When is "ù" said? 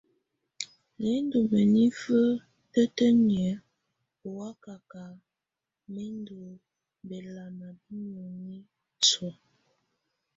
4.25-4.29